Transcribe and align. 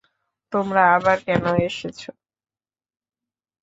তোমরা 0.53 0.81
আবার 0.95 1.17
কেন 1.27 1.43
এসেছো? 1.61 2.09